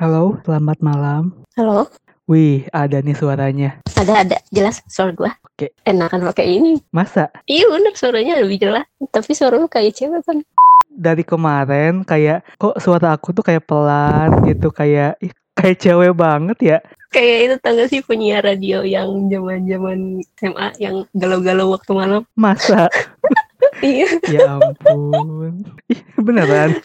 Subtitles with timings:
[0.00, 1.44] Halo, selamat malam.
[1.60, 1.84] Halo,
[2.24, 3.84] Wih, ada nih suaranya.
[4.00, 5.36] ada ada jelas suara gua.
[5.44, 5.76] Oke.
[5.84, 6.80] Enakan pakai ini.
[6.88, 8.88] Masa Iya bener suaranya lebih jelas.
[9.12, 10.40] Tapi suara lu kayak cewek kan.
[10.88, 16.58] dari kemarin kayak kok suara aku tuh kayak pelan gitu kayak ih, kayak cewek banget
[16.64, 16.78] ya?
[17.12, 22.22] Kayak itu tangga sih penyiar radio yang zaman-zaman SMA yang galau-galau waktu malam.
[22.40, 22.88] Masa?
[23.80, 24.08] Iya.
[24.28, 25.64] ya ampun.
[25.88, 26.76] Ih, beneran?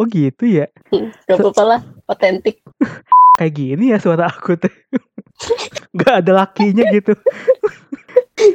[0.00, 0.66] Oh gitu ya?
[1.28, 2.60] Gak apa-apa lah, otentik.
[3.36, 4.72] Kayak gini ya suara aku tuh.
[6.00, 7.12] Gak ada lakinya gitu.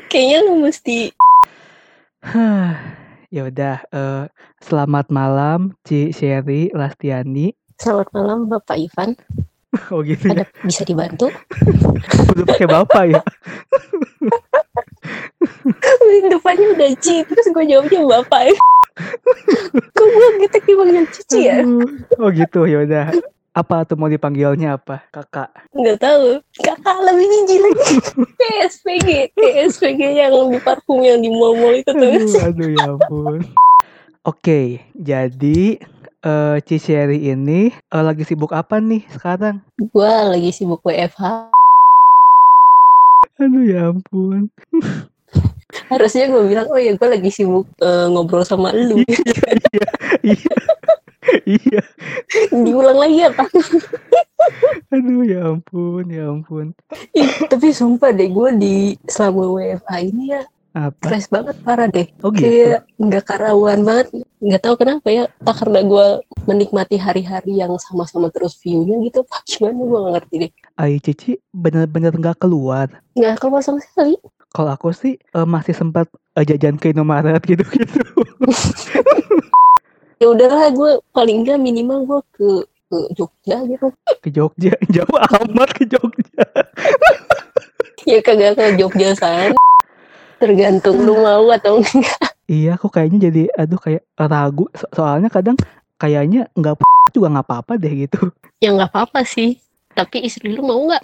[0.09, 1.13] Kayaknya lu mesti
[3.29, 4.23] ya udah eh,
[4.59, 7.53] selamat malam Ci Sherry Lastiani.
[7.79, 9.15] Selamat malam Bapak Ivan.
[9.93, 10.43] Oh gitu ya.
[10.43, 11.29] Ada bisa dibantu?
[12.33, 13.21] Udah pakai bapak ya.
[16.29, 18.57] Depannya udah Ci, terus gue jawabnya Bapak.
[19.95, 21.63] Kok gue gitu dipanggil Cici ya?
[22.19, 23.05] Oh gitu ya udah.
[23.55, 25.03] Apa tuh mau dipanggilnya apa?
[25.09, 25.51] Kakak.
[25.73, 26.39] Nggak tahu.
[26.63, 27.95] Kakak lebih biji lagi.
[28.39, 32.11] Kayak SPG, kayak SPG yang di parfum yang di mall-mall itu tuh.
[32.13, 33.39] Aduh, aduh ya ampun.
[34.27, 35.79] Oke, jadi
[36.19, 39.63] eh Ci Sherry ini eh, lagi sibuk apa nih sekarang?
[39.79, 41.51] Gue lagi sibuk WFH.
[43.39, 44.51] Aduh ya ampun.
[45.89, 49.01] Harusnya gue bilang, oh ya gue lagi sibuk eh, ngobrol sama lu.
[49.05, 49.51] Iya,
[50.25, 50.55] iya,
[51.45, 51.81] iya.
[52.49, 53.45] Diulang lagi apa?
[54.89, 56.73] Aduh ya ampun, ya ampun.
[57.13, 58.75] Ih, Tapi sumpah deh, gue di
[59.05, 60.41] selama WFH ini ya
[60.73, 61.05] Apa?
[61.05, 62.07] stres banget parah deh.
[62.25, 62.45] Oh gitu.
[62.45, 64.07] Kayak nggak karawan banget.
[64.41, 65.23] Nggak tahu kenapa ya.
[65.41, 66.07] Tak karena gue
[66.49, 69.21] menikmati hari-hari yang sama-sama terus view-nya gitu.
[69.25, 70.51] Apa gimana gue nggak ngerti deh.
[70.77, 72.89] Ay Cici bener-bener nggak keluar.
[73.13, 74.17] Nggak keluar sama sekali.
[74.49, 78.01] Kalau aku sih eh, masih sempat eh, jajan ke Indomaret gitu-gitu.
[80.19, 82.49] Ya udahlah gue paling nggak minimal gue ke
[82.91, 83.87] ke Jogja gitu.
[84.19, 86.43] Ke Jogja, jauh amat ke Jogja.
[88.03, 89.55] Ya kagak ke Jogja sana.
[90.43, 92.35] Tergantung lu mau atau enggak.
[92.51, 94.67] Iya, aku kayaknya jadi aduh kayak ragu.
[94.75, 95.55] So- soalnya kadang
[95.95, 96.83] kayaknya nggak
[97.15, 98.19] juga nggak apa-apa deh gitu.
[98.59, 99.55] Ya nggak apa-apa sih.
[99.95, 101.03] Tapi istri lu mau nggak?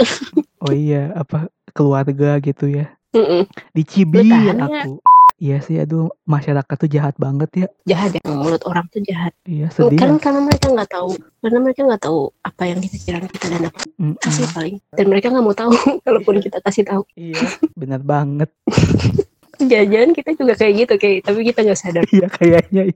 [0.60, 2.92] Oh iya, apa keluarga gitu ya.
[3.16, 3.42] Mm-mm.
[3.72, 4.84] Dicibir tahan ya?
[4.84, 5.00] aku.
[5.36, 7.68] Iya sih, aduh masyarakat tuh jahat banget ya.
[7.84, 9.36] Jahat ya mulut orang tuh jahat.
[9.44, 10.00] Iya sedih.
[10.00, 11.12] Kan karena mereka nggak tahu,
[11.44, 14.16] karena mereka nggak tahu apa yang kita kira kita dan apa Mm-mm.
[14.24, 14.76] kasih paling.
[14.96, 15.76] Dan mereka nggak mau tahu,
[16.08, 17.04] kalaupun kita kasih tahu.
[17.20, 17.44] Iya,
[17.76, 18.48] benar banget.
[19.58, 22.04] Jajan kita juga kayak gitu, kayak tapi kita nggak sadar.
[22.16, 22.82] Iya kayaknya.
[22.92, 22.96] iya.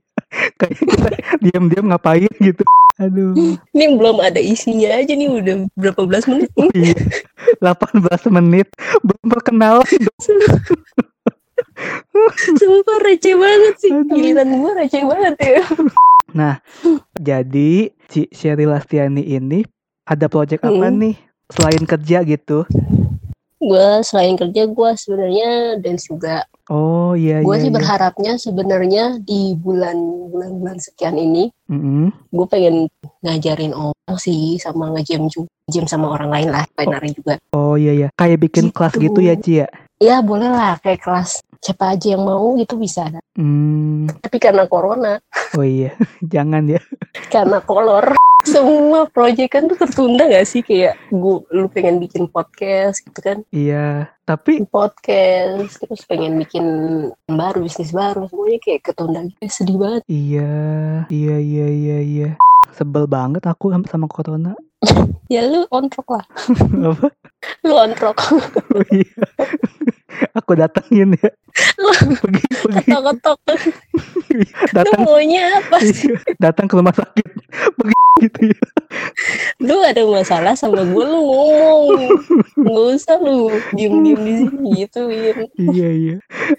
[0.55, 1.09] Kayak kita
[1.41, 2.63] diam-diam ngapain gitu.
[2.99, 3.31] Aduh.
[3.71, 6.51] Ini belum ada isinya aja nih udah berapa belas menit.
[6.75, 6.99] Iya.
[7.63, 8.67] 18 menit
[8.99, 9.87] belum perkenalan.
[12.59, 13.91] Sumpah receh banget sih.
[14.11, 15.63] Giliran gua receh banget ya.
[17.15, 17.71] Jadi
[18.11, 19.63] Ci Sherry Lastiani ini
[20.03, 20.99] ada project apa Hmm.
[20.99, 21.15] nih
[21.49, 22.67] selain kerja gitu?
[23.59, 26.47] Gua selain kerja gua sebenarnya dance juga.
[26.69, 27.63] Oh iya Gue iya.
[27.65, 27.77] sih iya.
[27.81, 29.97] berharapnya sebenarnya di bulan
[30.29, 32.13] bulan-bulan sekian ini Mm-mm.
[32.29, 32.85] gue pengen
[33.25, 37.73] ngajarin orang sih sama nge-gym juga gym sama orang lain lah pengen nari juga Oh
[37.73, 38.07] iya iya.
[38.13, 39.09] Kayak bikin kelas Gitu.
[39.09, 39.67] gitu ya Ci ya.
[39.97, 44.07] ya boleh lah kayak kelas siapa aja yang mau gitu bisa Hmm.
[44.19, 45.19] tapi karena corona
[45.53, 45.91] Oh iya.
[46.25, 46.79] Jangan ya.
[47.27, 48.15] karena kolor
[48.45, 53.43] semua proyek kan tuh tertunda gak sih kayak gue lu pengen bikin podcast gitu kan
[53.49, 54.07] Iya.
[54.23, 56.65] Tapi podcast terus pengen bikin
[57.25, 60.51] baru bisnis baru semuanya kayak ketunda gitu sedih banget iya
[61.09, 62.29] iya iya iya iya.
[62.71, 64.53] Sebel banget aku sama- sama corona.
[65.27, 66.25] ya lu ontrok lah
[66.87, 67.11] Apa?
[67.61, 68.17] lu ontrok
[68.71, 69.19] Oh iya.
[70.37, 71.29] Aku datengin ya.
[72.21, 73.57] Pergi pergi ketok-ketok lu
[74.71, 77.27] datang maunya apa sih iya, datang ke rumah sakit.
[77.75, 78.61] Pergi gitu ya.
[79.63, 81.83] lu ada masalah sama gue lu ngomong
[82.59, 85.01] nggak usah lu diem diem di sini gitu
[85.55, 86.15] Iya iya.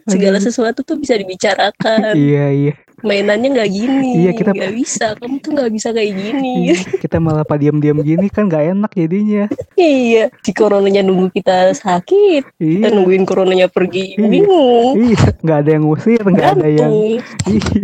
[0.08, 0.46] segala Aduh.
[0.48, 2.74] sesuatu tuh bisa dibicarakan Iya iya.
[3.00, 7.16] Mainannya nggak gini Iya, kita- nggak bisa kamu tuh nggak bisa kayak gini Iya, kita
[7.16, 9.44] malah pada diam-diam gini kan gak enak jadinya.
[9.74, 14.26] iya si coronanya nunggu kita sakit kita Iya, nungguin coronanya pergi Iya.
[14.26, 16.92] bingung iya, nggak ada yang ngusir, nggak ada yang.
[17.46, 17.76] Iya,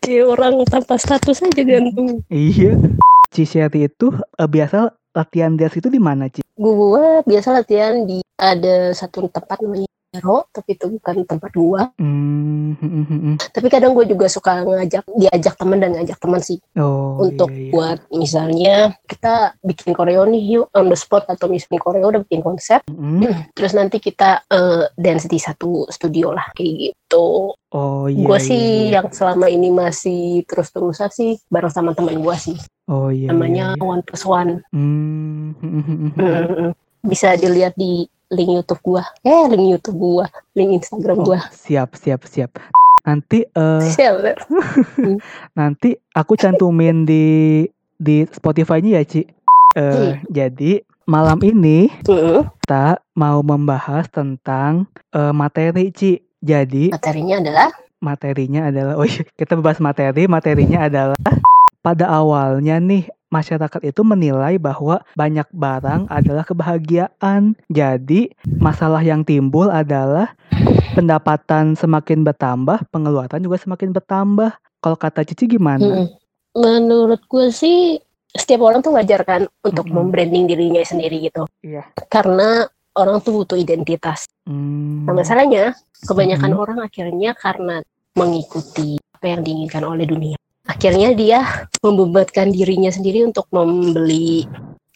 [0.00, 2.76] kayak orang tanpa status aja gantung iya.
[3.30, 6.42] Ci Sherry itu eh, biasa latihan dance itu di mana Ci?
[6.52, 11.86] gue biasa latihan di ada satu tempat namanya Vero, tapi itu bukan tempat gua.
[11.94, 13.34] Hmm, hmm, hmm, hmm.
[13.54, 17.62] Tapi kadang gue juga suka ngajak diajak teman dan ngajak teman sih Oh, untuk iya,
[17.62, 17.70] iya.
[17.70, 18.76] buat misalnya
[19.06, 23.22] kita bikin koreo nih yuk on the spot atau misalnya koreo udah bikin konsep Hmm.
[23.56, 27.54] terus nanti kita eh, dance di satu studio lah kayak gitu.
[27.70, 28.26] Oh iya.
[28.26, 28.98] gue iya, sih iya.
[28.98, 32.58] yang selama ini masih terus-terusan sih bareng sama teman gue sih
[32.90, 33.30] Oh iya.
[33.30, 33.86] namanya iya, iya.
[33.86, 34.52] One Plus One.
[37.06, 39.02] Bisa dilihat di link YouTube gua.
[39.26, 41.38] Eh, link YouTube gua, link Instagram Oh, gua.
[41.50, 42.56] siap, siap, siap.
[43.02, 44.14] Nanti eh Siap.
[45.58, 47.64] nanti aku cantumin di
[47.96, 49.22] di Spotify-nya ya, Ci.
[49.74, 52.46] Eh, jadi malam ini Mm-mm.
[52.62, 56.20] kita mau membahas tentang eh, materi, Ci.
[56.40, 57.68] Jadi Materinya adalah
[58.00, 61.18] materinya adalah oh iya, kita bahas materi, materinya adalah
[61.80, 67.54] pada awalnya nih masyarakat itu menilai bahwa banyak barang adalah kebahagiaan.
[67.70, 70.34] Jadi, masalah yang timbul adalah
[70.92, 74.50] pendapatan semakin bertambah, pengeluaran juga semakin bertambah.
[74.80, 75.84] Kalau kata Cici gimana?
[75.84, 76.08] mm-mm.
[76.50, 78.00] menurut gue sih
[78.34, 80.10] setiap orang tuh wajar kan untuk Mm-mm.
[80.10, 81.46] membranding dirinya sendiri gitu.
[81.62, 81.86] Iya.
[82.10, 82.66] Karena
[82.96, 84.26] orang tuh butuh identitas.
[84.48, 85.76] Hmm, Nah, masalahnya
[86.08, 86.62] kebanyakan Mm-mm.
[86.64, 87.84] orang akhirnya karena
[88.16, 90.39] mengikuti apa yang diinginkan oleh dunia.
[90.68, 94.44] Akhirnya dia membebankan dirinya sendiri untuk membeli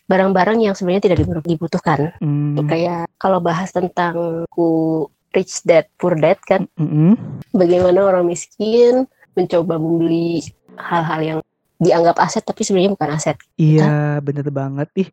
[0.05, 2.13] barang-barang yang sebenarnya tidak dibu- dibutuhkan.
[2.21, 7.17] hmm, Kayak kalau bahas tentang ku rich dad poor dad kan, mm-mm.
[7.51, 10.45] bagaimana orang miskin mencoba membeli
[10.79, 11.39] hal-hal yang
[11.83, 13.37] dianggap aset tapi sebenarnya bukan aset.
[13.59, 14.89] Iya, bener banget.
[14.95, 15.09] Ih,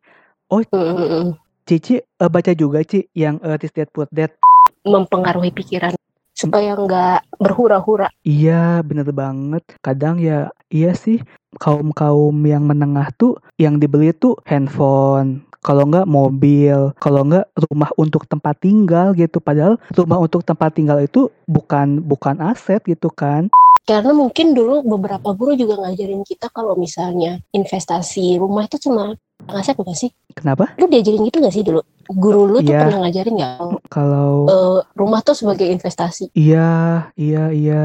[0.52, 1.34] Mm-mm.
[1.64, 4.36] Cici eh, baca juga Ci yang eh, This Dead Poor Dad.
[4.84, 5.94] Mempengaruhi pikiran
[6.42, 8.08] supaya nggak berhura-hura.
[8.26, 9.62] Iya, bener banget.
[9.78, 11.22] Kadang ya, iya sih,
[11.62, 18.26] kaum-kaum yang menengah tuh, yang dibeli tuh handphone, kalau nggak mobil, kalau nggak rumah untuk
[18.26, 19.38] tempat tinggal gitu.
[19.38, 23.46] Padahal rumah untuk tempat tinggal itu bukan bukan aset gitu kan.
[23.82, 29.18] Karena mungkin dulu beberapa guru juga ngajarin kita kalau misalnya investasi rumah itu cuma
[29.50, 30.10] aset bukan sih?
[30.32, 30.70] Kenapa?
[30.78, 31.82] Lu diajarin gitu gak sih dulu?
[32.06, 32.86] Guru lu tuh Iya.
[32.86, 33.54] pernah ngajarin nggak?
[33.88, 36.30] Kalau Eh, rumah tuh sebagai investasi.
[36.32, 37.82] iya, iya, iya,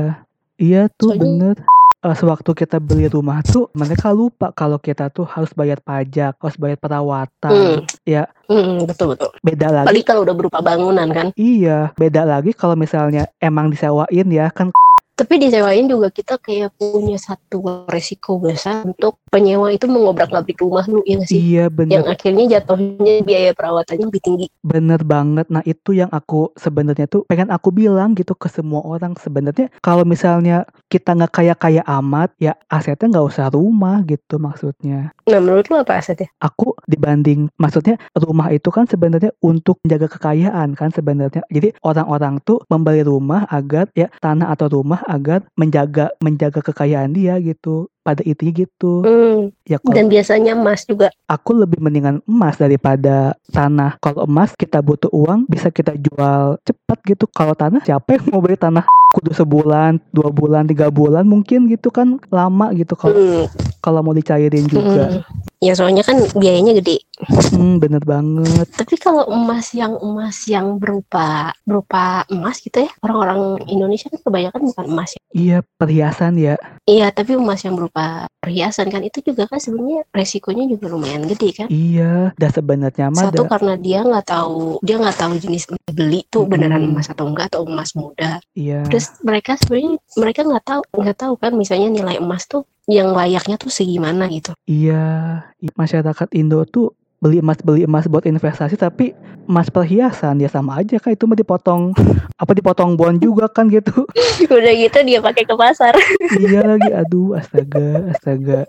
[0.56, 1.58] iya tuh Soalnya- bener.
[1.98, 6.54] Eh, sewaktu kita beli rumah tuh mereka lupa kalau kita tuh harus bayar pajak, harus
[6.56, 7.50] bayar perawatan.
[7.50, 7.90] Hmm.
[8.06, 9.34] Ya Mm, betul betul.
[9.42, 11.34] beda lagi Apalagi kalau udah berupa bangunan kan.
[11.34, 14.70] Iya, beda lagi kalau misalnya emang disewain ya kan.
[15.18, 21.02] Tapi disewain juga kita kayak punya satu resiko besar untuk penyewa itu mengobrak-abrik rumah lu
[21.10, 21.42] ya sih?
[21.58, 24.46] Iya, bener Yang akhirnya jatuhnya biaya perawatannya lebih tinggi.
[24.62, 25.50] bener banget.
[25.50, 29.18] Nah, itu yang aku sebenarnya tuh pengen aku bilang gitu ke semua orang.
[29.18, 35.17] Sebenarnya kalau misalnya kita nggak kaya-kaya amat, ya asetnya nggak usah rumah gitu maksudnya.
[35.28, 36.32] Nah menurut lu apa asetnya?
[36.40, 41.44] Aku dibanding maksudnya rumah itu kan sebenarnya untuk menjaga kekayaan kan sebenarnya.
[41.52, 47.36] Jadi orang-orang tuh membeli rumah agar ya tanah atau rumah agar menjaga menjaga kekayaan dia
[47.44, 47.92] gitu.
[48.08, 49.04] Pada intinya gitu.
[49.04, 51.12] Hmm, Ya kalau dan biasanya emas juga.
[51.28, 54.00] aku lebih mendingan emas daripada tanah.
[54.00, 57.28] Kalau emas kita butuh uang bisa kita jual cepat gitu.
[57.28, 61.92] Kalau tanah siapa yang mau beli tanah kudu sebulan, dua bulan, tiga bulan mungkin gitu
[61.92, 63.46] kan lama gitu kalau Hmm,
[63.84, 65.12] kalau mau dicairin juga.
[65.12, 65.22] hmm.
[65.58, 67.02] Ya soalnya kan biayanya gede.
[67.50, 68.70] Hmm, bener banget.
[68.78, 74.62] Tapi kalau emas yang emas yang berupa berupa emas gitu ya, orang-orang Indonesia kan kebanyakan
[74.70, 75.22] bukan emas ya.
[75.34, 76.62] Iya perhiasan ya.
[76.86, 81.50] Iya, tapi emas yang berupa perhiasan kan itu juga kan sebenarnya resikonya juga lumayan gede
[81.66, 81.68] kan.
[81.74, 82.38] Iya.
[82.38, 86.86] Dan sebenarnya mah Satu karena dia nggak tahu dia nggak tahu jenis dibeli tuh beneran
[86.86, 88.38] emas atau enggak atau emas muda.
[88.54, 88.86] iya.
[88.86, 93.60] Terus mereka sebenarnya mereka nggak tahu nggak tahu kan misalnya nilai emas tuh yang layaknya
[93.60, 94.56] tuh segimana gitu.
[94.64, 95.44] Iya.
[95.76, 99.10] Masyarakat Indo tuh beli emas beli emas buat investasi tapi
[99.50, 101.90] emas perhiasan ya sama aja kan itu mah dipotong
[102.42, 104.06] apa dipotong bond juga kan gitu
[104.54, 105.98] Udah gitu dia pakai ke pasar.
[106.46, 108.60] iya lagi aduh astaga astaga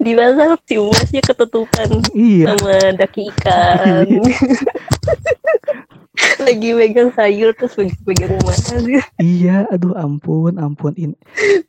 [0.00, 4.08] Di pasar si emasnya ketutupan iya sama daki ikan.
[6.42, 8.66] Lagi megang sayur terus lagi pegang emas.
[9.20, 11.14] iya aduh ampun ampun ini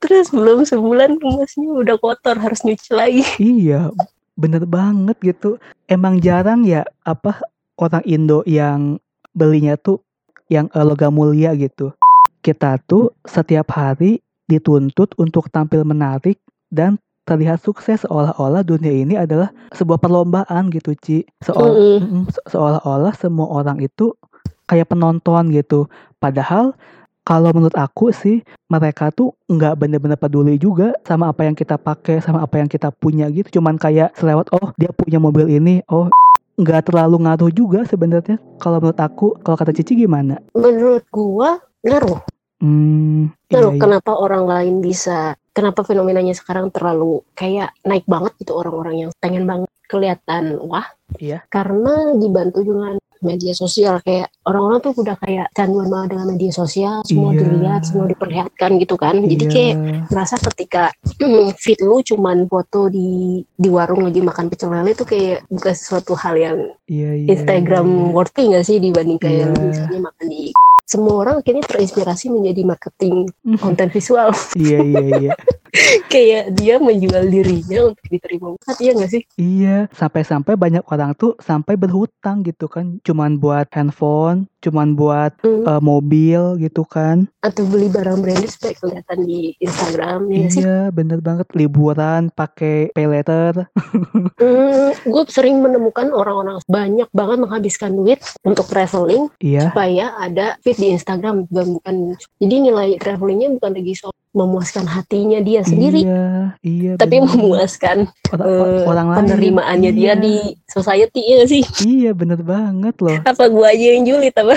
[0.01, 3.21] Terus belum sebulan emasnya udah kotor harus nyuci lagi.
[3.59, 3.93] iya
[4.33, 7.37] bener banget gitu emang jarang ya apa
[7.77, 8.97] orang Indo yang
[9.31, 10.01] belinya tuh
[10.49, 11.93] yang eh, logam mulia gitu
[12.41, 14.17] kita tuh setiap hari
[14.49, 21.21] dituntut untuk tampil menarik dan terlihat sukses seolah-olah dunia ini adalah sebuah perlombaan gitu Ci
[21.39, 22.01] Seolah-.
[22.01, 24.11] Mm-mm, se- seolah-olah semua orang itu
[24.71, 25.91] kayak penonton gitu.
[26.23, 26.71] Padahal
[27.27, 28.39] kalau menurut aku sih
[28.71, 32.87] mereka tuh nggak bener-bener peduli juga sama apa yang kita pakai, sama apa yang kita
[32.95, 33.59] punya gitu.
[33.59, 36.07] Cuman kayak selewat, oh dia punya mobil ini, oh
[36.61, 42.21] nggak terlalu ngaruh juga sebenarnya kalau menurut aku kalau kata Cici gimana menurut gua ngaruh
[42.61, 43.81] hmm ngaruh iya, iya.
[43.81, 49.49] kenapa orang lain bisa kenapa fenomenanya sekarang terlalu kayak naik banget gitu orang-orang yang pengen
[49.49, 50.85] banget kelihatan wah
[51.19, 51.43] Iya.
[51.51, 56.95] karena dibantu dengan media sosial kayak orang-orang tuh udah kayak canduan banget dengan media sosial
[57.05, 57.39] semua Iya.
[57.45, 59.53] dilihat semua diperlihatkan gitu kan jadi Iya.
[59.53, 59.75] kayak
[60.09, 60.83] merasa ketika
[61.21, 65.73] hmm, feed lu cuman foto di di warung lagi makan pecel lele itu kayak bukan
[65.73, 69.53] sesuatu hal yang iya, iya, Instagram worthy nggak sih dibanding kayak Iya.
[69.53, 70.43] lu misalnya makan di
[70.83, 73.57] semua orang akhirnya terinspirasi menjadi marketing iya.
[73.57, 75.33] konten visual iya iya iya
[76.13, 81.33] kayak dia menjual dirinya untuk diterima banget ya nggak sih Iya, sampai-sampai banyak orang tuh
[81.37, 85.63] sampai berhutang gitu kan, cuman buat handphone, cuman buat Hmm.
[85.63, 87.25] eh, mobil gitu kan.
[87.41, 92.29] atau beli barang branded supaya kelihatan di Instagram ya nggak sih Iya, bener banget liburan
[92.29, 93.65] pakai pay letter.
[94.41, 100.77] Hmm, gue sering menemukan orang-orang banyak banget menghabiskan duit untuk traveling Iya, supaya ada feed
[100.77, 101.95] di Instagram bukan bukan
[102.37, 106.23] jadi nilai travelingnya bukan lagi soal memuaskan hatinya dia sendiri Iya,
[106.61, 106.91] iya.
[106.95, 107.29] tapi bener.
[107.29, 107.97] memuaskan
[108.31, 109.17] orang, eh, orang lain.
[109.19, 110.13] penerimaannya dia Iya.
[110.17, 110.35] di
[110.65, 113.19] society ya sih Iya, bener banget loh.
[113.27, 114.55] apa gua aja yang julid apa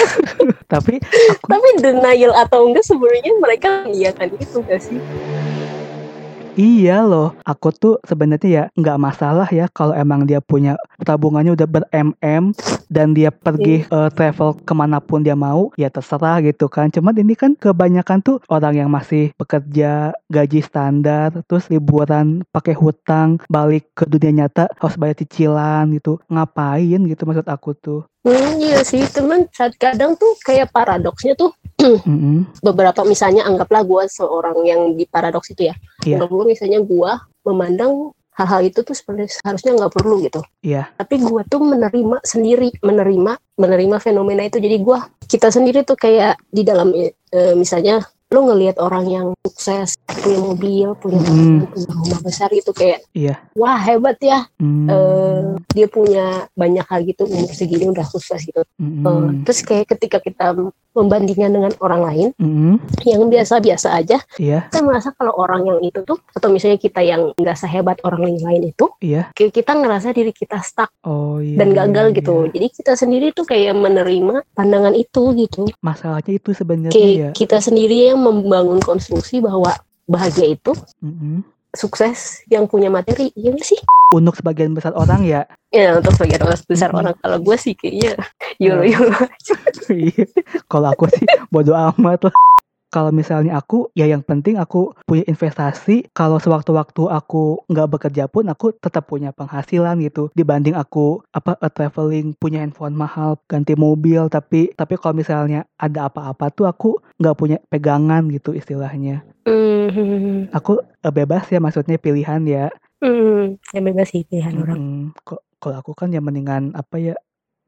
[0.64, 0.94] Tapi
[1.34, 4.98] aku tapi denial atau enggak sebenarnya mereka iya kan itu gak sih
[6.54, 11.66] Iya loh, aku tuh sebenarnya ya nggak masalah ya kalau emang dia punya tabungannya udah
[11.66, 12.54] ber-MM
[12.86, 16.94] dan dia pergi eh, travel ke mana pun dia mau, ya terserah gitu kan.
[16.94, 23.42] Cuman ini kan kebanyakan tuh orang yang masih bekerja gaji standar, terus liburan pakai hutang,
[23.50, 26.22] balik ke dunia nyata harus bayar cicilan gitu.
[26.30, 28.06] Ngapain gitu maksud aku tuh.
[28.24, 29.46] Hmm, iya sih teman
[29.78, 31.52] kadang tuh kayak paradoksnya tuh
[31.84, 32.48] Mm-mm.
[32.64, 36.18] beberapa misalnya anggaplah gua seorang yang di paradoks itu ya Iya.
[36.20, 37.12] anggap gua misalnya gua
[37.44, 40.88] memandang hal-hal itu tuh sebenarnya seharusnya nggak perlu gitu Iya.
[40.96, 46.40] tapi gua tuh menerima sendiri menerima menerima fenomena itu jadi gua kita sendiri tuh kayak
[46.50, 48.02] di dalam eh, misalnya
[48.32, 51.68] lo ngelihat orang yang sukses punya mobil punya Mm.
[51.68, 53.36] punya rumah besar itu kayak Iya.
[53.52, 54.88] wah hebat ya Hmm.
[54.88, 56.24] eh, dia punya
[56.54, 59.04] banyak hal gitu umur segini udah sukses gitu Mm-mm.
[59.04, 60.56] Eh, terus kayak ketika kita
[60.90, 62.80] membandingkan dengan orang lain Mm-mm.
[63.04, 64.72] yang biasa-biasa aja Iya.
[64.72, 68.40] kita merasa kalau orang yang itu tuh atau misalnya kita yang nggak sehebat orang lain
[68.40, 69.28] lain itu Iya.
[69.30, 71.60] kayak kita ngerasa diri kita stuck Oh iya.
[71.60, 72.16] dan iya, gagal iya.
[72.16, 77.30] gitu jadi kita sendiri tuh kayak menerima pandangan itu gitu Masalahnya itu sebenarnya ya.
[77.34, 79.72] kita sendiri yang membangun konstruksi bahwa
[80.04, 81.40] bahagia itu Mm-mm.
[81.74, 83.78] sukses yang punya materi iya sih
[84.14, 85.42] Untuk sebagian besar orang ya
[85.74, 87.00] ya untuk sebagian besar Mm-mm.
[87.02, 88.14] orang kalau gue sih kayaknya
[88.62, 89.18] yolo yolo
[89.90, 90.26] Iya.
[90.70, 92.34] Kalau aku sih bodo amat lah.
[92.94, 96.06] Kalau misalnya aku, ya yang penting aku punya investasi.
[96.14, 100.30] Kalau sewaktu-waktu aku nggak bekerja pun, aku tetap punya penghasilan gitu.
[100.38, 104.30] Dibanding aku apa eh, traveling, punya handphone mahal, ganti mobil.
[104.30, 109.26] Tapi tapi kalau misalnya ada apa-apa tuh aku nggak punya pegangan gitu istilahnya.
[109.42, 112.70] Hmm, Aku eh, bebas ya, maksudnya pilihan ya.
[113.02, 115.00] hmm, ya bebas sih pilihan orang Mm-mm.
[115.20, 117.14] Kok kalau aku kan ya mendingan apa ya,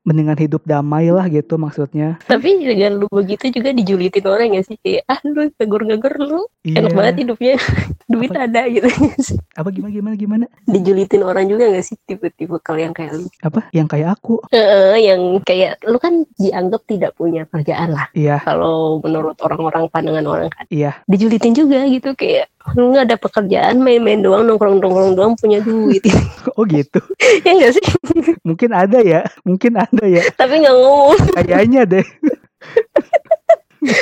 [0.06, 2.16] mendingan hidup damai lah gitu maksudnya.
[2.22, 6.86] tapi dengan lu begitu juga dijulitin orang ya sih kayak ah lu ngegor-ngegor lu enak
[6.86, 6.96] Iya.
[6.96, 7.54] banget hidupnya
[8.06, 8.86] duit Apa- ada gitu
[9.58, 10.44] Apa gimana gimana gimana?
[10.64, 13.66] dijulitin orang juga gak sih tipe-tipe kalau yang kayak lu Apa?
[13.70, 14.34] Yang kayak aku.
[14.48, 20.22] Heeh, yang kayak lu kan dianggap tidak punya kerjaan lah Iya, kalau menurut orang-orang pandangan
[20.24, 21.02] orang kan iya.
[21.04, 26.02] dijulitin juga gitu kayak lu nggak ada pekerjaan main-main doang nongkrong-nongkrong doang punya duit
[26.58, 26.98] Oh gitu.
[27.44, 27.84] ya enggak sih
[28.42, 29.22] Mungkin ada ya.
[29.44, 30.24] Mungkin ada ya.
[30.34, 32.06] tapi nggak ngomong Kayaknya deh.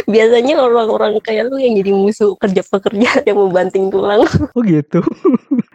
[0.09, 4.25] biasanya orang-orang kayak lu yang jadi musuh kerja pekerja yang membanting tulang
[4.57, 5.05] Oh gitu.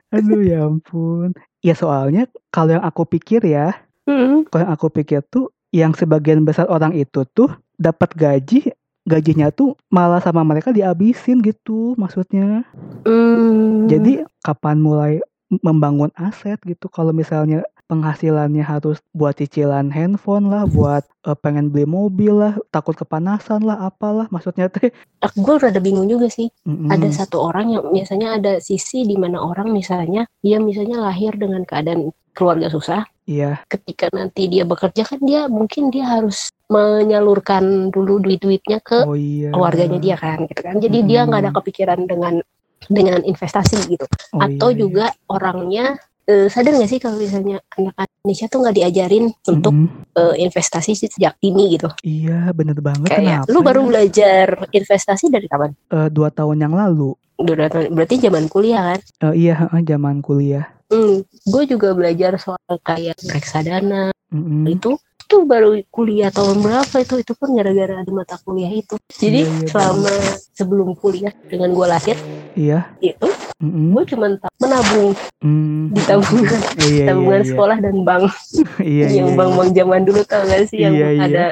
[0.09, 1.37] Aduh ya ampun.
[1.61, 3.77] Ya soalnya kalau yang aku pikir ya,
[4.09, 4.41] Hmm.
[4.49, 8.73] kalau yang aku pikir tuh yang sebagian besar orang itu tuh dapat gaji
[9.09, 12.61] gajinya tuh malah sama mereka dihabisin gitu maksudnya.
[13.03, 13.89] Hmm.
[13.89, 15.17] Jadi kapan mulai
[15.49, 21.89] membangun aset gitu kalau misalnya penghasilannya harus buat cicilan handphone lah, buat eh, pengen beli
[21.89, 24.93] mobil lah, takut kepanasan lah, apalah maksudnya teh.
[25.25, 26.87] aku gue rada bingung juga sih Mm-mm.
[26.87, 31.65] ada satu orang yang biasanya ada sisi di mana orang misalnya dia misalnya lahir dengan
[31.65, 38.17] keadaan keluarga susah Iya, ketika nanti dia bekerja kan dia mungkin dia harus menyalurkan dulu
[38.17, 39.51] duit-duitnya ke oh iya.
[39.51, 42.41] keluarganya dia kan gitu kan jadi dia nggak ada kepikiran dengan
[42.87, 44.79] dengan investasi gitu Oh atau iya, iya.
[44.79, 45.85] juga orangnya
[46.25, 50.15] eh, sadar nggak sih kalau misalnya anak-anak Indonesia tuh nggak diajarin untuk Mm-mm.
[50.15, 53.09] eh, investasi sejak dini gitu Iya, bener banget.
[53.09, 53.87] kayak Kenapa lu baru ya?
[53.87, 55.71] belajar investasi dari kapan?
[55.87, 57.13] Eh, dua tahun yang lalu.
[57.35, 58.99] Dua tahun- berarti zaman kuliah kan?
[59.29, 60.65] Eh, iya, zaman kuliah.
[60.89, 64.65] Hmm, gue juga belajar soal kayak reksadana, Mm-mm.
[64.65, 64.97] itu
[65.29, 69.53] itu baru kuliah tahun berapa itu itu pun gara-gara ada mata kuliah itu jadi Iya,
[69.61, 70.09] iya, selama
[70.57, 72.17] sebelum kuliah dengan gue lahir
[72.57, 72.89] Iya.
[72.97, 73.29] itu
[73.61, 73.93] Mm-mm.
[73.93, 74.25] gue cuma
[74.57, 75.13] menabung
[75.45, 75.93] Mm.
[75.93, 77.51] di tabungan Iya, tabungan iya, iya.
[77.53, 79.37] sekolah dan bank Iya, iya, yang iya.
[79.37, 81.21] bank-bank zaman dulu tau gak sih yang Iya, iya.
[81.29, 81.45] ada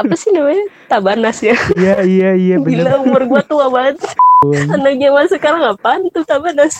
[0.00, 4.00] apa sih namanya tabanas ya Iya, iya, iya, gila umur gua tua banget
[4.46, 6.78] anak zaman sekarang apaan tuh tabanas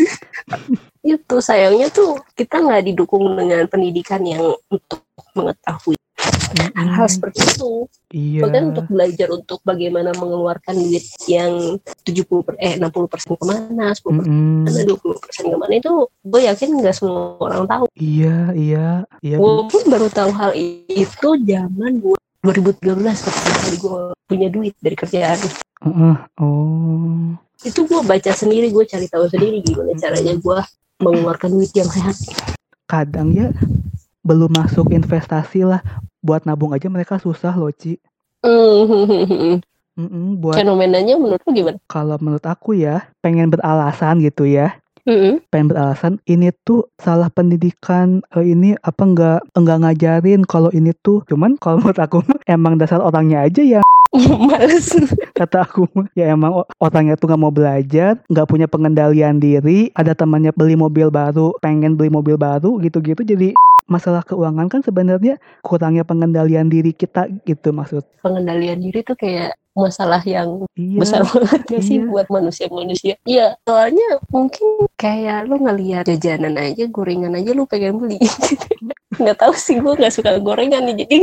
[1.03, 5.03] itu sayangnya tuh kita nggak didukung dengan pendidikan yang untuk
[5.35, 5.99] mengetahui
[6.49, 6.89] Mm-mm.
[6.97, 8.41] hal seperti itu Iya.
[8.41, 11.77] bahkan untuk belajar untuk bagaimana mengeluarkan duit yang
[12.09, 14.65] 70 per, eh 60 persen ke mana 10 persen Mm-mm.
[14.65, 15.93] ke mana 20 persen ke mana itu
[16.25, 18.89] gue yakin nggak semua orang tahu Iya, iya,
[19.21, 19.37] iya.
[19.37, 20.57] gue pun baru tahu hal
[20.89, 25.39] itu zaman gua 2013 pertama kali gue punya duit dari kerjaan
[25.79, 26.15] Heeh.
[26.43, 27.39] Oh.
[27.67, 30.59] Itu gue baca sendiri gue cari tahu sendiri gimana caranya gue
[31.03, 32.15] mengeluarkan duit yang sehat.
[32.87, 33.51] Kadang ya
[34.23, 35.83] belum masuk investasi lah.
[36.23, 37.99] Buat nabung aja mereka susah loh Ci.
[38.43, 39.59] Hmm,
[39.99, 41.79] Mm-mm, buat fenomenanya menurut lu gimana?
[41.91, 44.79] kalau menurut aku ya pengen beralasan gitu ya.
[45.03, 50.95] Hmm, pengen beralasan ini tuh salah pendidikan eh, ini apa enggak enggak ngajarin kalau ini
[51.03, 51.27] tuh.
[51.27, 53.87] Cuman kalau menurut aku emang dasar orangnya aja yang
[54.49, 54.97] males.
[55.37, 55.85] Kata aku
[56.17, 60.75] ya emang o- orangnya tuh nggak mau belajar nggak punya pengendalian diri ada temannya beli
[60.75, 63.21] mobil baru pengen beli mobil baru gitu-gitu.
[63.23, 63.53] Jadi
[63.89, 68.05] masalah keuangan kan sebenarnya kurangnya pengendalian diri kita gitu maksud.
[68.21, 72.07] Pengendalian diri tuh kayak masalah yang iya besar banget gak sih iya.
[72.11, 73.15] buat manusia-manusia?
[73.23, 78.19] Iya soalnya mungkin kayak lu ngeliat jajanan aja gorengan aja lu pengen beli.
[79.23, 81.17] Nggak tahu sih gue nggak suka gorengan nih jadi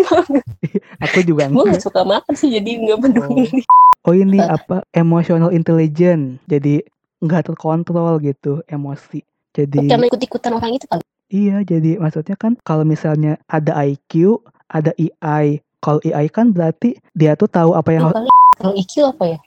[1.05, 3.63] aku juga gue nggak suka makan sih jadi nggak peduli.
[4.03, 4.13] Oh.
[4.13, 4.83] Ini apa?
[4.91, 6.43] Emotional intelligence.
[6.49, 6.83] Jadi
[7.23, 9.23] nggak terkontrol gitu emosi.
[9.55, 11.03] Jadi karena ikut-ikutan orang itu kali.
[11.31, 15.64] Iya, jadi maksudnya kan kalau misalnya ada IQ, ada EI.
[15.85, 18.25] Kalau EI kan berarti dia tuh tahu apa yang harus.
[18.57, 19.37] Kalau IQ apa ya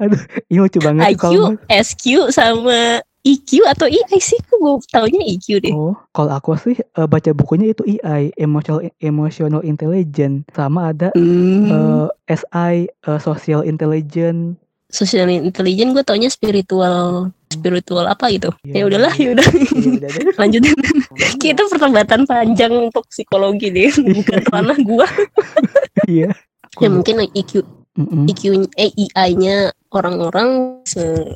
[0.50, 5.70] Ini lucu banget IQ, kalau SQ sama EQ atau EI sih gue taunya EQ deh
[5.70, 11.68] Oh, kalau aku sih eh, baca bukunya itu EI, emotional emotional intelligence, sama ada Hmm.
[11.68, 14.56] eh, SI, eh, social intelligence.
[14.90, 19.22] social intelligence gue taunya spiritual spiritual apa gitu Iya, ya udahlah iya.
[19.22, 20.08] ya udah Iya,
[20.42, 20.74] lanjutin
[21.16, 25.06] kita perdebatan panjang untuk psikologi deh bukan ranah gua
[26.06, 26.30] Iya.
[26.78, 27.66] ya mungkin IQ
[27.98, 28.30] Mm-mm.
[28.30, 28.42] IQ
[28.78, 31.34] eh EI-nya orang-orang se-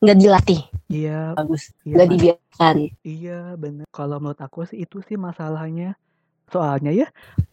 [0.00, 3.86] nggak dilatih Iya, bagus iya, nggak dibiarkan Iya bener.
[3.90, 5.94] Kalau menurut aku sih itu sih masalahnya.
[6.50, 7.08] Soalnya ya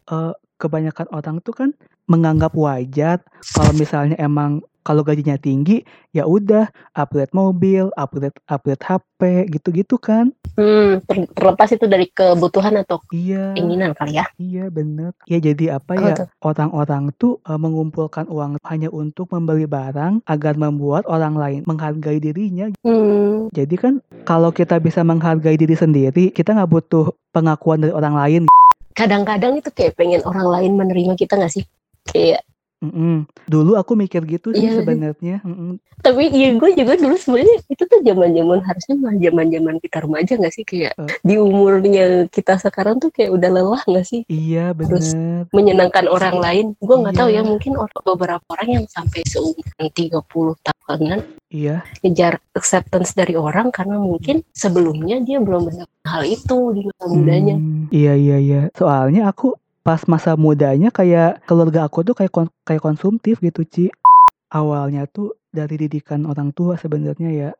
[0.10, 1.70] eh, kebanyakan orang tuh kan
[2.08, 3.22] menganggap wajar
[3.54, 5.84] kalau misalnya emang kalau gajinya tinggi
[6.15, 9.19] ya udah upgrade mobil, upgrade upgrade HP
[9.52, 10.32] gitu-gitu kan.
[10.56, 15.12] hmm, ter- terlepas itu dari kebutuhan atau Iya, keinginan kali ya iya bener.
[15.28, 20.56] Ya jadi apa Apa ya orang-orang tuh eh, mengumpulkan uang hanya untuk membeli barang agar
[20.56, 22.71] membuat orang lain menghargai dirinya.
[22.88, 28.15] hmm, Jadi kan kalau kita bisa menghargai diri sendiri, kita nggak butuh pengakuan dari orang
[28.15, 28.43] lain
[28.97, 31.65] kadang-kadang itu kayak pengen orang lain menerima kita nggak sih
[32.10, 32.41] kayak
[32.78, 33.26] Mm-mm.
[33.44, 34.80] Dulu aku mikir gitu sih Iya.
[34.80, 35.42] sebenarnya.
[35.42, 35.82] Mm-mm.
[35.98, 39.98] tapi iya gue juga dulu sebenarnya itu tuh zaman zaman harusnya mah zaman zaman kita
[39.98, 41.10] remaja nggak sih kayak Eh.
[41.26, 45.50] di umurnya kita sekarang tuh kayak udah lelah nggak sih Iya Terus bener.
[45.50, 47.42] menyenangkan orang lain gue nggak tahu Iya.
[47.42, 50.22] ya mungkin or- beberapa orang yang sampai seumuran 30
[50.62, 56.82] tahunan Iya, ngejar acceptance dari orang karena mungkin sebelumnya dia belum mendapatkan hal itu di
[56.86, 58.62] masa mudanya Hmm, iya iya iya.
[58.72, 63.88] Soalnya aku pas masa mudanya kayak keluarga aku tuh kayak kayak konsumtif gitu Ci.
[64.52, 67.52] Awalnya tuh dari didikan orang tua sebenarnya ya.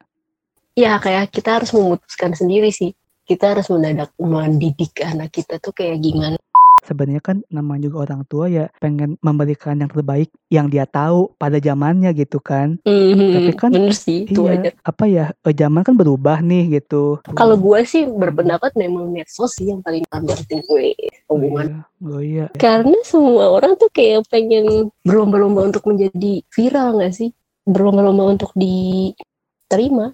[0.76, 2.92] ya kayak kita harus memutuskan sendiri sih
[3.28, 6.40] kita harus mendadak mendidik anak kita tuh kayak gimana
[6.88, 11.60] Sebenarnya kan namanya juga orang tua ya pengen memberikan yang terbaik yang dia tahu pada
[11.60, 12.80] zamannya gitu kan.
[12.82, 15.26] Tapi kan- bener sih itu iya, aja apa ya?
[15.36, 17.20] eh, Zaman kan berubah nih gitu.
[17.36, 20.96] kalau gue sih berpendapat memang medsos sih yang paling penting gue
[21.28, 22.48] hubungan Oh iya.
[22.56, 27.30] karena semua orang tuh kayak pengen berlomba-lomba untuk menjadi viral nggak sih
[27.66, 30.14] berlomba-lomba untuk diterima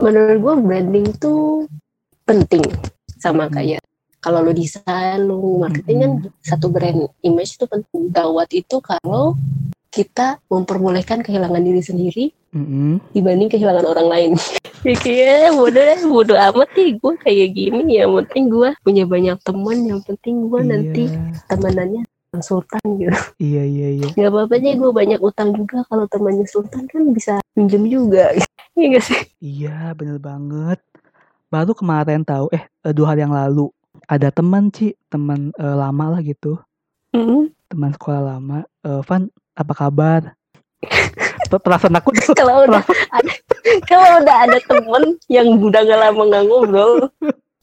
[0.00, 1.68] menurut gue branding tuh
[2.24, 2.64] penting
[3.20, 3.54] sama Hmm.
[3.54, 3.80] kayak
[4.20, 9.34] kalau lo desain lo marketing kan satu brand image itu penting gawat itu kalau
[9.90, 13.02] kita memperbolehkan kehilangan diri sendiri Mm-mm.
[13.10, 14.30] dibanding kehilangan orang lain.
[14.86, 18.06] ya kayak bodoh deh, bodoh amat nih gue kayak gini ya.
[18.06, 21.22] Yang penting gue punya banyak teman, yang penting gue nanti Iya.
[21.46, 22.02] temanannya
[22.38, 23.14] sultan gitu.
[23.38, 24.08] Iya iya iya.
[24.14, 28.30] Gak apa-apa aja gue banyak utang juga kalau temannya sultan kan bisa minjem juga.
[28.78, 29.20] Iya gak sih?
[29.42, 30.78] Iya bener banget.
[31.50, 32.62] baru kemarin tahu eh,
[32.94, 33.66] dua hari yang lalu
[34.06, 34.96] ada teman Ci.
[35.10, 36.60] Teman eh, lama lah gitu.
[37.10, 37.50] Mm.
[37.70, 38.62] teman sekolah lama.
[38.86, 39.26] Eh, Van
[39.58, 40.22] apa kabar?
[41.50, 43.32] Per- perasaan aku tuh kalau udah ada,
[43.84, 46.92] kalau udah ada temen yang udah gak lama nggak ngobrol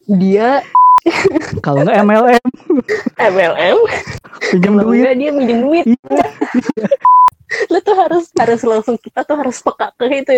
[0.06, 0.60] dia
[1.63, 2.45] kalau nggak MLM
[3.15, 3.78] MLM
[4.52, 5.15] pinjam duit.
[5.17, 5.86] dia minjem duit.
[5.88, 6.19] Iya.
[7.71, 10.32] lu tuh harus harus langsung kita tuh harus peka ke itu.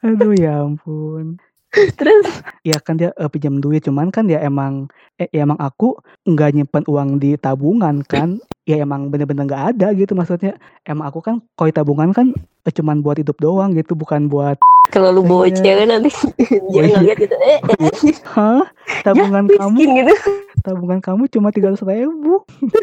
[0.00, 1.36] Aduh ya ampun
[1.98, 2.26] terus?
[2.62, 6.50] Ya kan dia eh, pinjam duit cuman kan ya emang eh, ya emang aku nggak
[6.54, 8.38] nyimpen uang di tabungan kan.
[8.64, 10.56] Ya emang bener-bener nggak ada gitu maksudnya.
[10.88, 12.32] Emang aku kan koi tabungan kan
[12.64, 14.56] eh, cuman buat hidup doang gitu bukan buat
[14.92, 15.56] kalau lu bawa Iya.
[15.64, 16.10] cewek nanti
[16.72, 16.96] dia iya.
[17.00, 18.64] ngeliat gitu eh, eh hah?
[19.00, 19.78] Tabungan ya, kamu?
[19.80, 20.14] gitu.
[20.60, 22.44] Tabungan kamu cuma tiga ribu.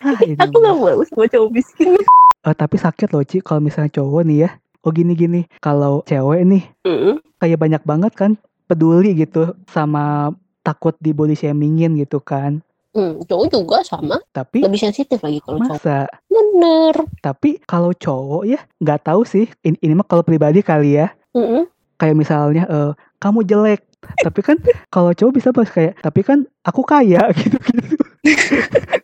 [0.00, 1.92] Ah, aku gak mau sama cowok miskin.
[2.40, 4.50] Eh, tapi sakit loh Ci kalau misalnya cowok nih ya
[4.84, 7.20] oh gini gini kalau cewek nih Mm.
[7.38, 8.30] kayak banyak banget kan
[8.64, 10.30] peduli gitu sama
[10.62, 12.60] takut di body shamingin gitu kan.
[12.90, 14.18] Hmm, cowok juga sama.
[14.34, 15.78] Tapi lebih sensitif lagi kalau cowok.
[15.78, 15.98] Masa?
[16.26, 16.94] Bener.
[17.22, 19.46] Tapi kalau cowok ya nggak tahu sih.
[19.62, 21.10] Ini, ini mah kalau pribadi kali ya.
[21.30, 21.70] Mm-mm.
[22.00, 23.86] kayak misalnya eh, kamu jelek.
[24.02, 24.56] Tapi kan
[24.94, 27.30] kalau cowok bisa pas kayak tapi kan aku kaya.
[27.38, 27.96] Gitu gitu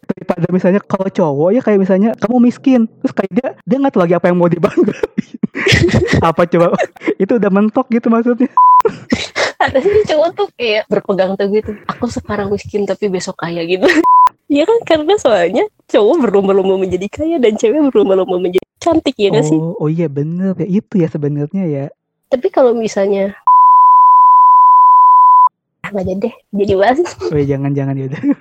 [0.56, 2.88] misalnya kalau cowok ya kayak misalnya kamu miskin.
[3.04, 4.96] Terus kayak dia dia nggak tahu lagi apa yang mau dibanggain.
[6.28, 6.76] Apa coba?
[7.20, 8.48] Itu udah mentok gitu maksudnya.
[9.56, 11.72] Ada sih cowok tuh kayak berpegang teguh gitu.
[11.92, 13.84] Aku sekarang miskin tapi besok kaya gitu.
[14.46, 14.78] Iya kan?
[14.86, 19.58] Karena soalnya cowok berlomba-lomba menjadi kaya dan cewek berlomba-lomba menjadi cantik ya nggak sih?
[19.58, 20.66] Oh oh iya bener ya.
[20.70, 21.84] Itu ya sebenarnya ya.
[22.30, 23.34] Tapi kalau misalnya
[25.86, 26.98] Ah, nggak jadi deh jadi bahas.
[27.30, 28.20] Oh iya, jangan jangan ya udah.
[28.22, 28.36] Iya,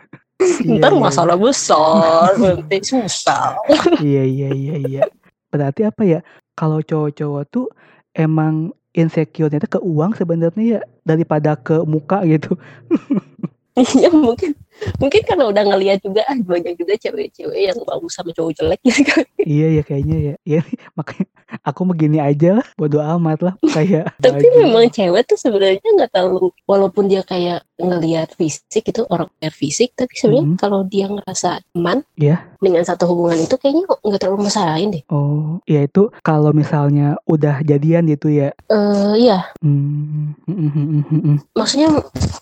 [0.79, 3.57] ntar iya, masalah besar nanti susah.
[3.99, 5.01] Iya iya iya iya.
[5.49, 6.19] Berarti apa ya?
[6.55, 7.67] Kalau cowok-cowok tuh
[8.15, 12.55] emang insecure-nya ke uang sebenarnya ya daripada ke muka gitu.
[13.75, 14.55] Iya mungkin
[14.99, 19.01] mungkin karena udah ngeliat juga ah banyak juga cewek-cewek yang bagus sama cowok jelek gitu
[19.07, 20.61] kan iya ya kayaknya ya ya
[20.93, 21.27] makanya
[21.63, 24.59] aku begini aja lah bodo amat lah kayak tapi baju.
[24.61, 29.91] memang cewek tuh sebenarnya nggak terlalu walaupun dia kayak ngelihat fisik itu orang lihat fisik
[29.93, 30.59] tapi sebenarnya Mhm.
[30.59, 32.39] kalau dia ngerasa aman Iya.
[32.59, 37.15] dengan satu hubungan itu kayaknya kok nggak terlalu masalahin deh oh ya itu kalau misalnya
[37.25, 41.37] udah jadian gitu ya eh iya hmm, hmm, hmm, hmm, hmm, hmm.
[41.51, 41.89] maksudnya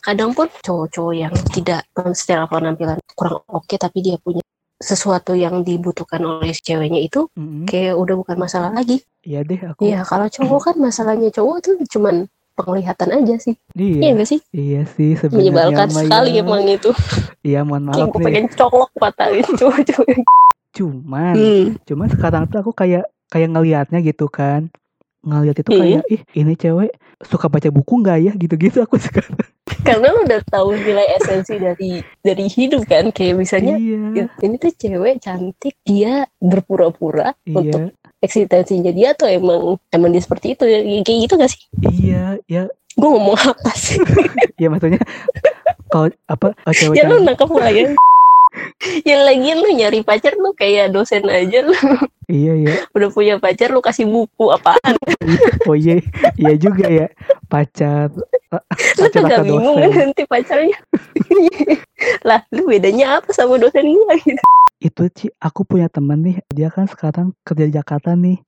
[0.02, 1.82] kadang pun cowok-cowok yang tidak
[2.23, 4.39] secara penampilan kurang oke tapi dia punya
[4.79, 9.03] sesuatu yang dibutuhkan oleh ceweknya itu Hmm, kayak udah bukan masalah lagi.
[9.23, 13.55] Iya deh aku Iya kalau cowok kan masalahnya cowok tuh cuman penglihatan aja sih.
[13.75, 13.99] Iya.
[13.99, 14.39] Iya gak sih?
[14.51, 16.91] iya sih sebenarnya Menyebalkan sekali emang itu.
[17.43, 20.23] Iya mohon maaf nih pengen colok patahin cowok-cowok
[20.73, 21.65] cuman hmm.
[21.86, 24.73] cuman sekarang tuh aku kayak kayak ngelihatnya gitu kan
[25.23, 25.79] ngelihat itu Hmm.
[25.79, 26.91] kayak ih ini cewek
[27.23, 29.39] suka baca buku nggak ya gitu-gitu aku sekarang
[29.83, 35.19] Karena udah tahu nilai esensi dari dari hidup kan Kayak misalnya iya ini tuh cewek
[35.19, 41.19] cantik dia berpura-pura untuk iya eksistensinya dia atau emang emang dia seperti itu ya kayak
[41.27, 41.62] gitu gak sih?
[41.91, 43.97] iya ya Gue ngomong apa sih?
[44.62, 45.01] ya maksudnya
[45.89, 47.89] kalau apa oh, cewek ya lu nangkep lah ya.
[49.10, 51.74] Yang lagian lu nyari pacar lu kayak dosen aja lu.
[52.30, 52.74] Iya iya.
[52.96, 54.96] Udah punya pacar lu kasih buku apaan?
[55.70, 56.00] oh iya
[56.38, 57.08] iya juga ya.
[57.50, 60.78] Pacar lu tuh gak bingung kan nanti pacarnya.
[62.28, 64.16] Lah lu bedanya apa sama dosen gua?
[64.22, 64.42] Gitu
[64.84, 66.38] itu Ci aku punya temen nih.
[66.52, 68.44] Dia kan sekarang kerja di Jakarta nih.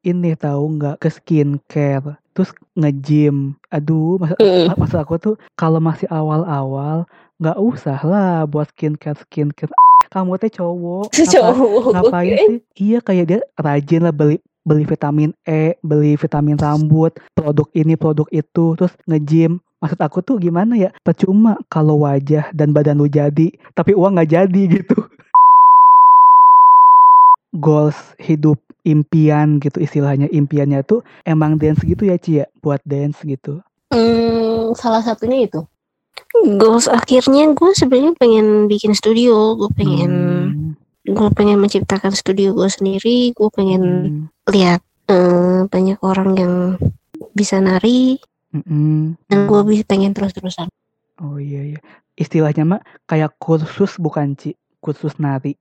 [0.00, 3.56] Ini tahu nggak ke skincare terus nge-gym.
[3.72, 4.72] Aduh masa, Mm.
[4.76, 7.04] maksud aku tuh kalau masih awal-awal
[7.40, 9.72] nggak usah lah buat skincare skincare.
[10.12, 11.08] Kamu teh cowok.
[11.32, 12.60] Cowok ngapain sih?
[12.76, 18.28] iya kayak dia rajin lah beli beli vitamin E beli vitamin rambut produk ini produk
[18.28, 19.56] itu terus nge-gym.
[19.80, 20.92] Maksud aku tuh gimana ya?
[21.00, 25.00] Percuma kalau wajah dan badan lu jadi tapi uang nggak jadi gitu.
[27.64, 33.24] Goals hidup impian gitu istilahnya impiannya tuh emang dance gitu ya Ci ya buat dance
[33.24, 33.64] gitu.
[33.90, 35.64] Hmm, salah satunya itu
[36.56, 39.56] goals akhirnya gue sebenarnya pengen bikin studio.
[39.56, 40.12] Gue pengen
[40.50, 43.32] Hmm, gue pengen menciptakan studio gue sendiri.
[43.32, 46.54] Gue pengen hmm, lihat eh, banyak orang yang
[47.32, 48.20] bisa nari.
[48.50, 49.02] Hmm, hmm.
[49.30, 50.66] dan gue bisa pengen terus-terusan.
[51.22, 51.80] Oh iya iya.
[52.18, 54.56] Istilahnya mah kayak kursus bukan Ci?
[54.80, 55.54] Kursus nari.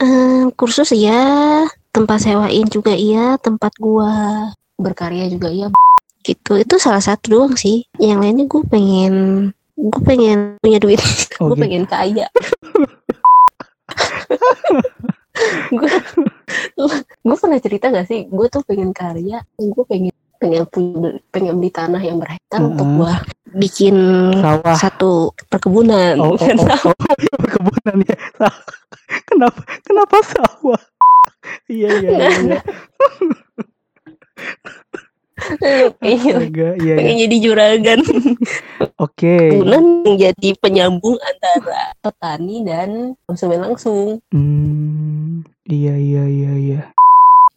[0.00, 3.36] Eh, kursus ya tempat sewain juga iya.
[3.36, 4.10] Tempat gua
[4.80, 5.68] berkarya juga iya
[6.24, 6.56] gitu.
[6.56, 7.84] Itu salah satu doang sih.
[8.00, 9.14] Yang lainnya gue pengen
[9.80, 11.00] gue pengen punya duit
[11.40, 12.28] oh gue gitu pengen kaya
[15.72, 15.92] gue
[17.24, 21.68] gue pernah cerita gak sih gue tuh pengen karya gue pengen pengen punya pengen beli
[21.68, 22.72] tanah yang berhektar Heeh.
[22.72, 23.20] untuk gua
[23.52, 23.92] bikin
[24.40, 24.76] Sawah.
[24.80, 26.16] satu perkebunan.
[26.16, 28.16] Oh, oh, oh, oh, iya, perkebunan ya.
[29.28, 30.80] Kenapa kenapa sawah?
[31.68, 32.60] Iya iya iya.
[35.58, 36.34] iya.
[36.36, 36.94] Astaga, iya iya.
[36.96, 38.00] pengen jadi juragan.
[39.04, 39.36] Oke.
[39.36, 44.22] Perkebunan menjadi penyambung antara petani dan konsumen langsung.
[44.30, 46.80] Hmm, iya iya iya iya.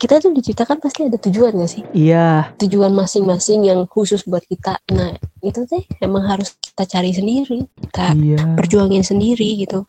[0.03, 1.83] Kita tuh diciptakan pasti ada tujuan gak sih?
[1.95, 4.75] Iya, Tujuan masing-masing yang khusus buat kita.
[4.91, 7.63] Nah, itu teh emang harus kita cari sendiri.
[7.79, 8.51] Kita iya.
[8.51, 9.87] perjuangin sendiri gitu.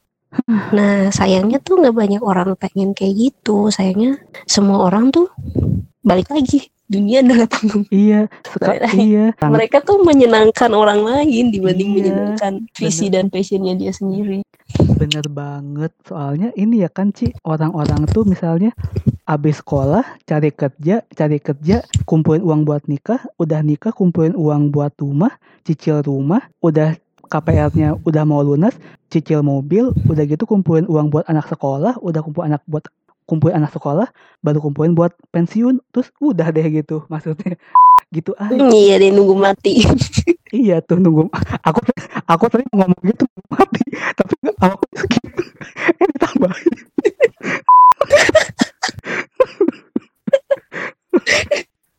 [0.74, 3.70] Nah, sayangnya tuh nggak banyak orang pengen kayak gitu.
[3.70, 5.30] Sayangnya semua orang tuh
[6.02, 6.73] balik lagi.
[6.84, 7.88] Dunia adalah panggung.
[7.88, 9.32] Iya, suka iya.
[9.40, 14.44] Mereka tuh menyenangkan orang lain dibanding Iya, menyenangkan visi dan passionnya dia sendiri.
[15.00, 15.92] bener banget.
[16.04, 18.72] Soalnya ini ya kan Ci, orang-orang tuh misalnya
[19.24, 24.92] abis sekolah cari kerja, cari kerja, kumpulin uang buat nikah, udah nikah kumpulin uang buat
[25.00, 25.32] rumah,
[25.64, 28.76] cicil rumah, udah KPR-nya udah mau lunas,
[29.08, 32.84] cicil mobil, udah gitu kumpulin uang buat anak sekolah, udah kumpul anak buat
[33.24, 34.08] kumpulin anak sekolah,
[34.44, 37.56] baru kumpulin buat pensiun, terus udah deh gitu maksudnya.
[38.12, 38.48] Gitu ah.
[38.52, 39.82] Iya deh nunggu mati.
[40.54, 41.26] Iya tuh nunggu
[41.66, 41.82] aku
[42.30, 43.82] aku tadi ngomong gitu mati
[44.14, 45.26] tapi aku skip
[45.98, 46.74] eh ditambahin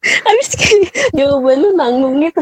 [0.05, 2.39] Habis kayak jawaban lu nanggung gitu.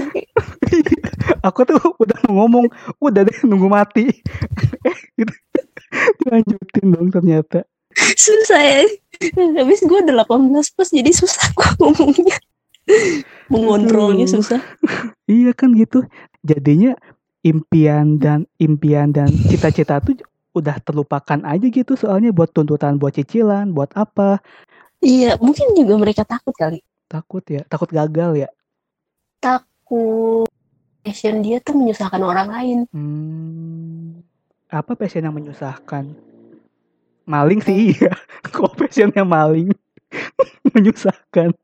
[1.41, 2.69] aku tuh udah ngomong
[3.01, 4.05] udah deh nunggu mati
[4.85, 5.33] eh gitu
[6.21, 7.65] dilanjutin dong ternyata
[8.15, 8.81] Susah ya.
[9.57, 12.37] Habis gue udah 18 plus jadi susah gue ngomongnya.
[13.47, 14.59] Mengontrolnya susah.
[15.23, 16.03] iya kan gitu
[16.43, 16.95] jadinya
[17.41, 20.19] impian dan impian dan cita-cita tuh
[20.51, 24.43] udah terlupakan aja gitu soalnya buat tuntutan buat cicilan buat apa
[24.99, 26.79] Iya, mungkin juga mereka takut kali.
[27.07, 28.49] takut ya takut gagal ya
[29.39, 30.47] Takut
[31.03, 32.77] passion dia tuh menyusahkan orang lain.
[32.95, 34.23] Hmm,
[34.71, 36.15] apa passion yang menyusahkan?
[37.27, 38.11] Maling sih iya.
[38.53, 39.71] Kok passionnya maling?
[40.75, 41.55] menyusahkan.